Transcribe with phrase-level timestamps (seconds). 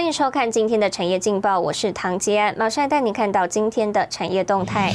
[0.00, 4.94] 欢迎收看今天的产业劲报，我是唐杰安，马上带你看到今天的产业动态。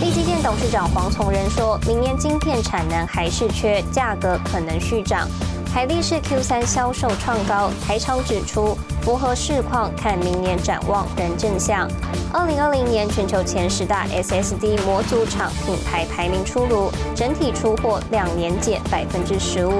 [0.00, 5.28] 立基电董事长黄从仁说，明年晶片产能还是缺，价格可能续涨。
[5.72, 11.88] 海力士 Q 三销售创高，台厂指出符合市况，看明年展望仍正向。
[12.32, 19.74] 二零二零年全球前十大 SSD 模组厂品牌排名出炉，整体出货两年减百分之十五。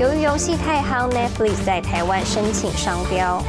[0.00, 3.42] 由于游戏太夯，Netflix 在台湾申请商标。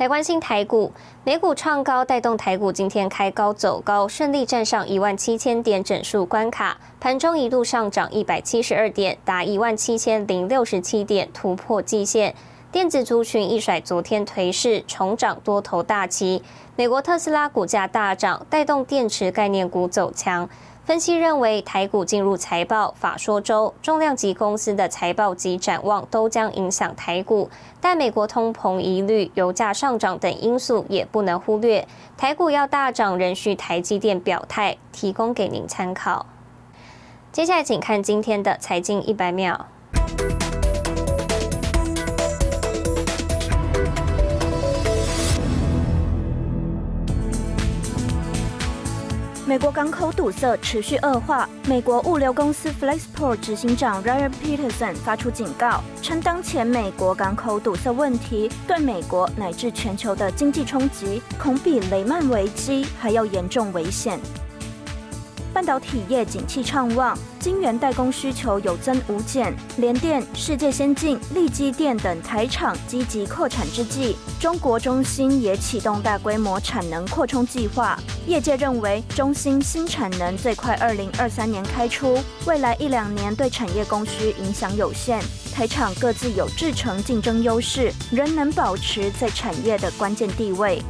[0.00, 0.90] 台关心台股，
[1.24, 12.34] 美股创高带动台股今天开高走高，顺利站上一万七千点整数关卡，盘中一度上涨一百七十二点，达一万七千零六十七点，突破季线。
[12.72, 16.42] 电子族群一甩昨天颓势，重掌多头大旗。
[16.76, 20.48] 美国特斯拉股价大涨，带动电池概念股走强。
[20.90, 27.48] 分析认为，台股进入财报法说周，重量级公司的财报及展望都将影响台股。
[27.80, 31.86] 但美国通膨疑虑、油价上涨等因素也不能忽略。
[32.16, 36.26] 台股要大涨，仍需台积电表态，提供给您参考。
[37.30, 39.68] 接下来，请看今天的财经一百秒。
[49.50, 64.20] 美国港口堵塞持续恶化，美国物流公司 Flexport 执行长 Ryan Peterson 发出警告，称当前美国港口堵塞问题对美国乃至全球的经济冲击，恐比雷曼危机还要严重危险。
[65.60, 69.54] 半导体业景气畅旺，晶圆代工需求有增无减。
[69.76, 77.98] 联电、世界先进、力基电等台厂积极扩产之际，中国中芯也启动大规模产能扩充计划。
[78.26, 85.20] 业界认为，中芯新产能最快二零二三年开出，未来一两年对产业供需影响有限。
[85.52, 90.82] 台厂各自有制程竞争优势，仍能保持在产业的关键地位。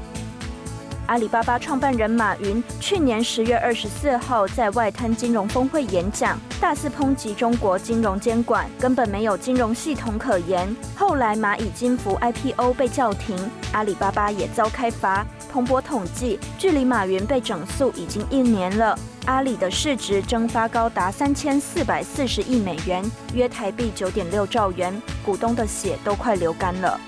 [1.10, 10.72] 阿里巴巴创办人马云去年十月二十四号在外滩金融峰会演讲，大肆抨击中国金融监管根本没有金融系统可言。
[10.94, 13.36] 后来蚂蚁金服 IPO 被叫停，
[13.72, 15.26] 阿里巴巴也遭开罚。
[15.50, 18.96] 彭博统计，距离马云被整肃已经一年了，
[19.26, 23.04] 阿里的市值蒸发高达三千四百四十亿美元，
[23.34, 27.00] 约台币九点六兆元，股东的血都快流干了。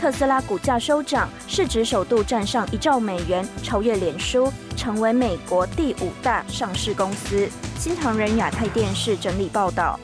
[0.00, 7.46] 特斯拉股价收涨，市值首度站上一兆美元，超越脸书，成为美国第五大上市公司。
[7.78, 10.00] 新唐人亚太电视整理报道。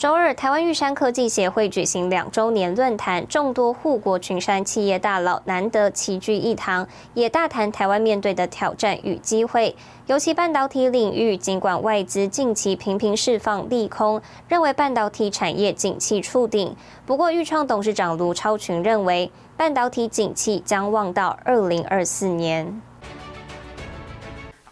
[0.00, 9.76] 周日，台湾玉山科技协会举行两周年论坛，众多护国群山企业大佬难得齐聚一堂，也大谈台湾面对的挑战与机会。
[10.06, 16.74] 尤其半导体领域，尽管外资近期频频释放利空，认为半导体产业景气触顶。
[17.04, 22.80] 不过，裕创董事长卢超群认为，半导体景气将望到二零二四年。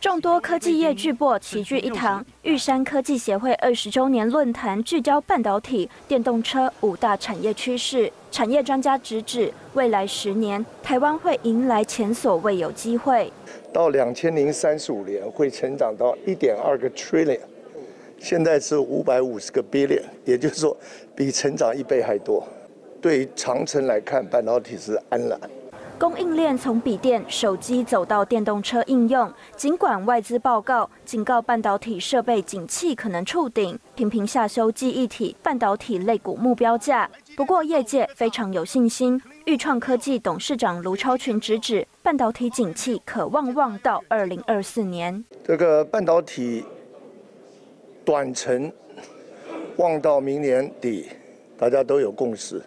[0.00, 8.08] 众多科技业巨擘齐聚一堂，玉山科技协会二十周年论坛聚焦半导体、电动车五大产业趋势。
[8.30, 13.32] 产业专家直指，未来十年台湾会迎来前所未有机会。
[13.72, 17.40] 到两千零三十五年会成长到一点二个 trillion，
[18.20, 20.76] 现在是五百五十个 billion，也就是说
[21.16, 22.46] 比成长一倍还多。
[23.02, 25.40] 对于长城来看，半导体是安然。
[25.98, 37.10] 供应链从笔电、手机走到电动车应用，尽管外资报告警告半导体设备景气可能触顶，频频下修记忆体、半导体类股目标价。
[37.36, 45.24] 不过业界非常有信心，裕创科技董事长卢超群直指，半导体景气可望望到二零二四年。
[45.44, 46.64] 这个半导体
[48.04, 48.70] 短程
[49.78, 51.08] 望到明年底，
[51.58, 52.62] 大家都有共识。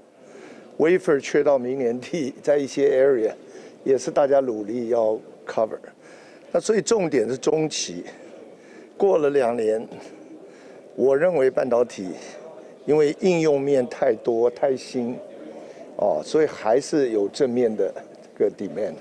[0.81, 3.31] Wafer 缺到明年底， 在一些 area
[3.83, 5.77] 也是大家努力要 cover。
[6.51, 8.03] 那所以重点是中期，
[8.97, 9.87] 过了两年，
[10.95, 12.07] 我认为半导体
[12.87, 15.15] 因为应用面太多太新，
[15.97, 17.93] 哦，所以还是有正面的
[18.35, 18.95] 个 demand。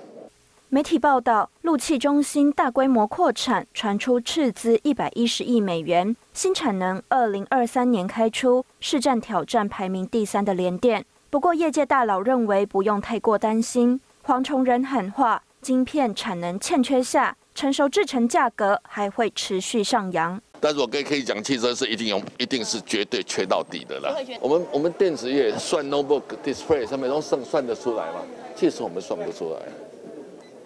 [0.69, 11.07] 媒体报道，陆气中心大规模扩产，传出斥资一百一十亿美元，新产能二零二三年开出，市占挑战排名第三的联电。
[11.31, 14.01] 不过，业界大佬认为不用太过担心。
[14.23, 20.41] 黄崇仁喊话：晶片产能欠缺下，成熟制成价格还会持续上扬。
[20.59, 24.13] 但是我可以可以讲，汽车是一定有，一定是绝对缺到底的啦。
[24.41, 28.23] 我们我们电子业算 notebook display 上面都算算得出来吗？
[28.57, 29.61] 其实我们算不出来，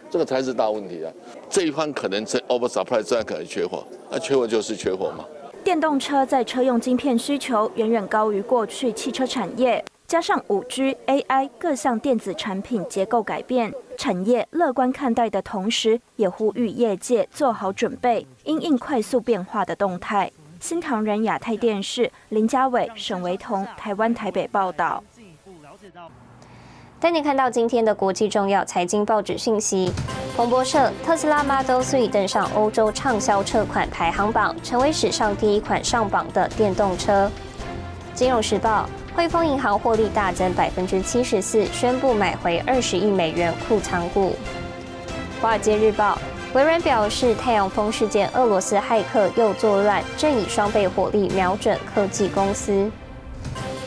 [0.09, 1.13] 这个才是大问题啊！
[1.51, 5.27] 这一方可能是 over supply，这样可能缺货，那缺货就是缺货嘛。
[5.63, 20.31] 电动车在车用晶片需求远远高于过去汽车产业，加上五 G、AI 各项电子产品结构改变，产业乐观看待的同时，也呼吁业界做好准备，因应快速变化的动态。
[20.61, 25.03] 新唐人亚太电视林家伟、沈维彤，台湾台北报道。
[27.01, 29.91] 带你看到今天的国际重要财经报纸信息。
[30.37, 37.31] 彭博社：特斯拉 Model 3登上欧洲畅销车款排行榜，成为史上第一款上榜的电动车。
[38.15, 44.37] 金融时报：汇丰银行获利大增百分之七十四，宣布买回二十亿美元库藏股。
[45.43, 46.17] 华尔街日报：
[46.53, 52.89] 微软表示，太阳风事件，俄罗斯骇客又作乱，正以双倍火力瞄准科技公司。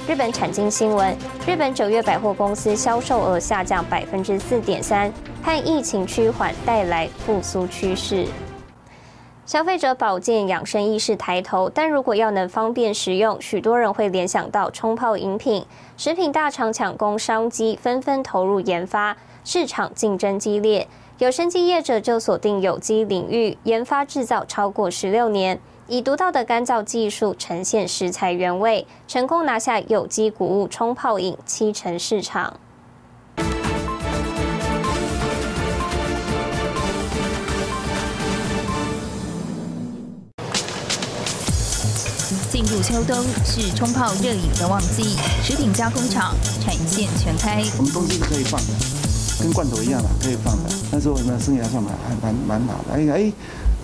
[0.06, 5.10] 日本产经新闻：日本九月百货公司销售额下降百分之四点三，
[5.42, 8.26] 和疫情趋缓带来复苏趋势。
[9.48, 15.66] 消费者保健养生意识抬头，但如果要能方便食用，许多人会联想到冲泡饮品。
[15.96, 19.16] 食品大厂抢攻商机，纷纷投入研发，
[19.46, 20.90] 市场竞争激烈。
[21.20, 25.58] 有生机业者就锁定有机领域，研发制造超过十六年。
[25.88, 32.60] 以独到的干燥技术呈现食材原味，成功拿下有机谷物冲泡饮七成市场。
[42.82, 43.16] 秋冬
[43.46, 47.64] 是冲泡热饮的旺季，食品加工厂产线全开。
[47.78, 48.74] 我们东西是可以放的，
[49.42, 50.70] 跟罐头一样嘛可以放的。
[50.92, 52.94] 那时候呢，生意还算蛮还蛮蛮好的。
[52.94, 53.32] 哎哎，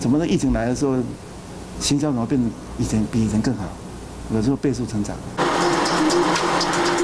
[0.00, 0.26] 怎么呢？
[0.26, 0.96] 疫情来的时候？
[1.80, 2.48] 新疆怎么变成
[2.78, 3.64] 以前比以前更好？
[4.32, 5.16] 有时候倍速成长。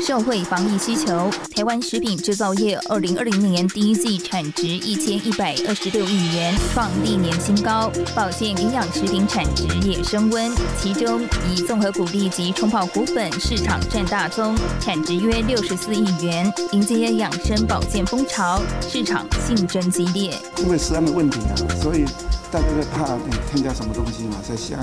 [0.01, 7.93] 社会防疫需求，台湾食品制造业二零二零年第一季产值一千一百二十六亿元，创历年新高。
[8.15, 10.51] 保健营养食品产值也升温，
[10.81, 11.21] 其中
[11.51, 16.51] 以综合谷粒及冲泡谷粉市场占大宗，产值约六十四亿元。
[16.73, 20.35] 迎接养生保健风潮，市场竞争激烈。
[20.59, 22.05] 因为食安的问题啊，所以。
[22.53, 23.17] 大家在怕
[23.49, 24.35] 添加什么东西嘛？
[24.43, 24.77] 在香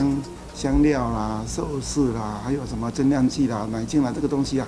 [0.56, 4.66] 香料啦、寿司啦，还有什么增量剂啦、奶精啦，这个东西啊，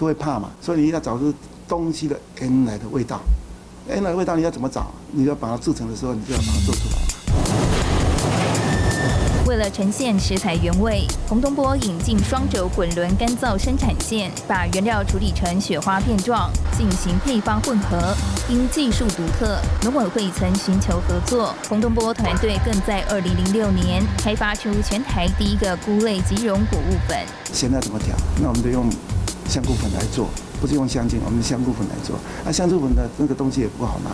[0.00, 0.48] 都会怕嘛。
[0.62, 1.32] 所以你要找出
[1.68, 3.20] 东西的原来的味道，
[3.86, 4.86] 原来的味道你要怎么找？
[5.12, 6.96] 你要把它制成的时候，你就要把它做出来。
[9.46, 16.48] 为了呈现食材原味，洪东波引进双轴滚轮干燥生产线，把原料处理成雪花片状，
[16.78, 18.14] 进行配方混合。
[18.48, 21.52] 因技术独特，农委会曾寻求合作。
[21.68, 27.18] 洪东波团队更在2006年开发出全台第一个菇类即溶谷物粉。
[27.52, 28.16] 现在怎么调？
[28.40, 28.88] 那我们就用
[29.50, 30.28] 香菇粉来做，
[30.60, 32.14] 不是用香精，我们香菇粉来做。
[32.44, 34.10] 那香菇粉的那个东西也不好拿，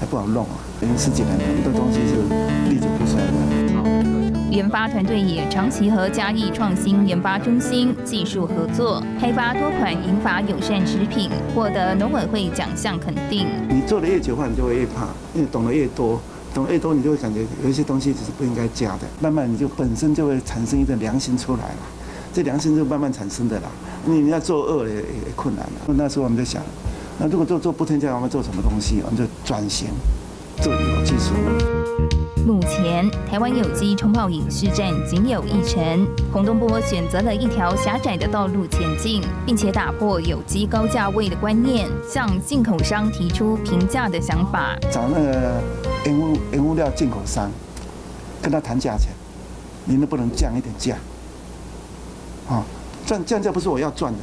[0.00, 0.58] 还不好弄啊。
[0.80, 2.16] 因为十几年很多东西是
[2.68, 3.32] 历久不衰的。
[4.50, 13.46] 研发团队也长期和嘉义创新研发中心技术合作，开发多款银发友善食品，获得农委会奖项肯定。
[13.68, 16.20] 你做的越久的话，你就会越怕，因为懂得越多，
[16.52, 19.06] 懂得越多，你就会感觉有一些东西只是不应该加的。
[19.20, 21.78] 慢慢你就本身就会产生一个良心出来了，
[22.32, 23.68] 这良心就慢慢产生的啦。
[24.04, 25.02] 你你要做恶也也
[25.36, 25.94] 困难了。
[25.96, 26.62] 那时候我们在想，
[27.18, 29.00] 那如果做做不添加，我们做什么东西？
[29.04, 29.88] 我们就转型
[30.62, 31.34] 做有技术。
[32.44, 36.04] 目前，台湾有机冲泡饮市占仅有一成。
[36.32, 44.76] 洪东波选择了一条狭窄的道路前进，并且打破有机高价位的观念，向进口商提出平价的想法。
[44.90, 45.62] 找那个
[46.04, 47.48] 原物原物料进口商，
[48.42, 49.12] 跟他谈价钱，
[49.84, 50.96] 你能不能降一点价？
[52.48, 52.62] 啊，
[53.06, 54.18] 降降价不是我要赚的，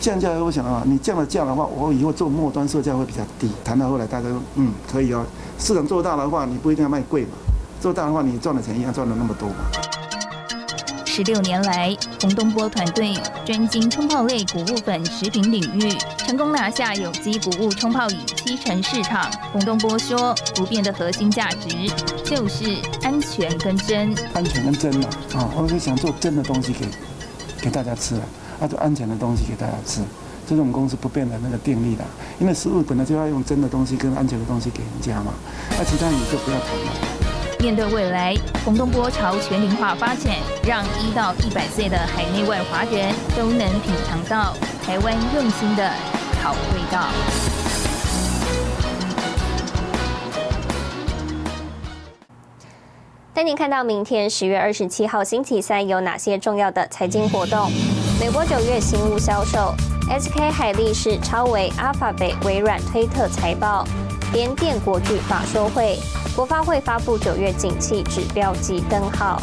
[0.00, 3.50] 降价我想啊，你降了价的话，我以后做末端售价会比较低。
[3.64, 5.24] 谈到后来，大家说嗯可以哦。
[5.58, 7.28] 市场做大的话，你不一定要卖贵嘛。
[7.80, 9.54] 做大的话，你赚的钱一样赚了那么多嘛。
[11.04, 13.14] 十六年来，洪东波团队
[13.44, 15.92] 专精冲泡类谷物粉食品领域，
[16.32, 19.30] 成功拿下有机谷物冲泡饮七成市场。
[19.52, 21.68] 洪东波说，不变的核心价值
[22.24, 22.64] 就是
[23.02, 24.14] 安全跟真。
[24.32, 26.86] 安全跟真嘛，啊，我是想做真的东西给
[27.60, 28.14] 给大家吃，
[28.58, 30.00] 啊，做安全的东西给大家吃。
[30.48, 32.04] 这是我们公司不变的那个定力的，
[32.40, 35.34] 因为食物本来就要用真的东西跟安全的东西给人家嘛，
[35.76, 37.58] 那其他你就不要谈了。
[37.60, 38.34] 面对未来，
[38.64, 40.34] 洪东波朝全龄化发展，
[40.66, 45.92] 让一到一百岁的海内外华人都能品尝到台湾用心的
[46.42, 47.06] 好味道。
[53.32, 57.70] 带您看到明天十月二十七号星期三有哪些重要的财经活动？
[58.20, 59.72] 美国九月新屋销售。
[60.10, 63.86] SK 海力士、超维、阿法贝、微软、推特财报，
[64.32, 65.96] 联电国巨法说会，
[66.34, 69.40] 国发会发布九月景气指标及灯号。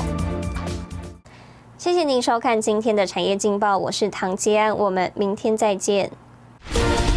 [1.78, 6.12] 谢谢您收看今天的产业劲报，我是唐吉安，我们明天再见。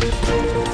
[0.02, 0.71] Thank you.